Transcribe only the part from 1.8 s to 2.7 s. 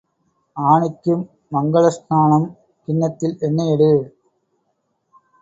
ஸ்நானம்